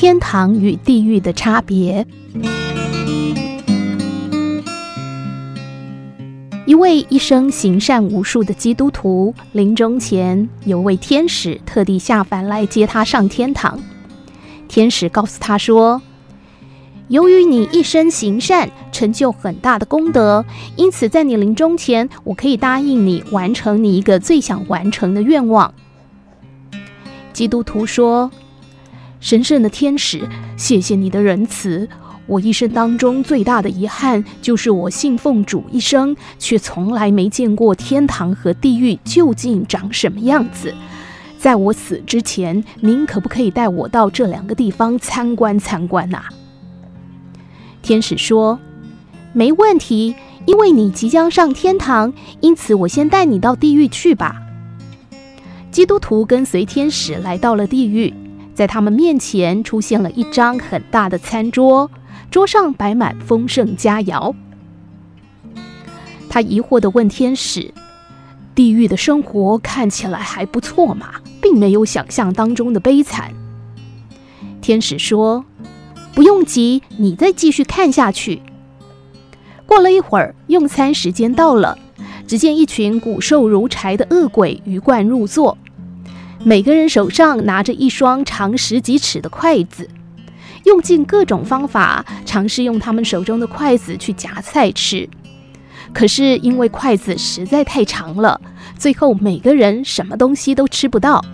[0.00, 2.06] 天堂与地狱的差别。
[6.64, 13.76] 一位一生行善无数的基督徒，临终前有位天使特地下凡来接他上天堂。
[14.68, 16.00] 天使告诉他说
[17.08, 20.44] ：“由于你一生行善，成就很大的功德，
[20.76, 25.74] 因此在你临终前，我可以答应你完成你一个最想完成的愿望。”
[27.34, 28.30] 基督徒说
[29.20, 31.88] ：“神圣的天使，谢谢你的仁慈。”
[32.28, 40.74] 我一生当中最大的遗憾，就是我信奉主一生，却从来没见过天堂和地狱究竟长什么样子。
[41.38, 46.26] 在我死之前，您可不可以带我到这两个地方参观参观啊？
[47.80, 48.60] 天使说
[49.32, 54.36] ：“没问题，因为你即将上天堂，因此我先带你到地狱去吧。”
[55.72, 58.12] 基督徒跟随天使来到了地狱，
[58.58, 61.88] 在他们面前出现了一张很大的餐桌。
[62.28, 64.34] 桌上摆满丰盛佳肴，
[66.28, 67.72] 他疑惑地问天使
[68.56, 71.06] ：“地狱的生活看起来还不错嘛，
[71.40, 73.32] 并没有想象当中的悲惨。”
[74.60, 75.44] 天使说
[76.12, 78.42] ：“不用急，你再继续看下去。”
[79.64, 81.78] 过了一会儿，用餐时间到了，
[82.26, 85.56] 只见一群骨瘦如柴的恶鬼鱼贯入座，
[86.44, 89.88] 每个人手上拿着一双长十几尺的筷子。
[90.64, 95.08] 用尽各种方法，尝试用他们手中的筷子去夹菜吃，
[95.94, 98.40] 可是因为筷子实在太长了，
[98.76, 101.24] 最后每个人什么东西都吃不到，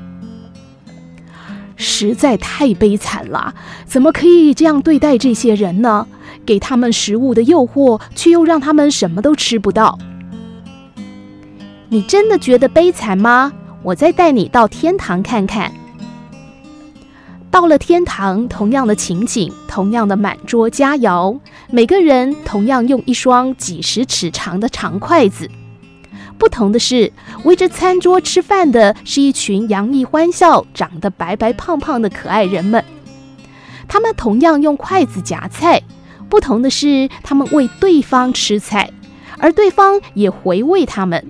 [1.74, 3.54] 实在太悲惨了！
[3.84, 6.06] 怎么可以这样对待这些人呢？
[6.46, 9.98] 给他们食物的诱惑，却又让他们什么都吃不到。
[11.88, 13.52] 你真的觉得悲惨吗？
[13.84, 15.70] 我再带你到天堂看看。
[17.50, 21.38] 到了天堂，同样的情景，同样的满桌佳肴，
[21.70, 25.48] 每个人同样用一双几十尺长的长筷子。
[26.38, 27.12] 不同的是，
[27.44, 32.82] 围着餐桌吃饭的是一群洋溢欢笑、长得白白胖胖的可爱人们。
[33.86, 35.82] 他们同样用筷子夹菜，
[36.28, 38.90] 不同的是，他们喂对方吃菜，
[39.38, 41.24] 而对方也回喂他们，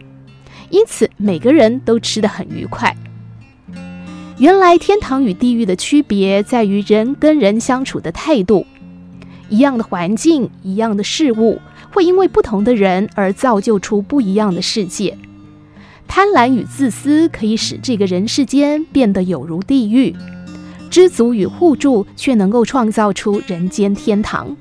[0.75, 2.97] 因此每个人都吃得很愉快。
[4.39, 8.67] 原来天堂与地狱的区别在于人跟人相处的态度。
[9.49, 11.61] 一样的环境，一样的事物，
[11.93, 15.17] 会因为不同的人而造就出不一样的世界。
[16.09, 20.13] 贪婪与自私可以使这个人世间变得有如地狱，
[20.91, 24.57] 知足与互助却能够创造出人间天堂。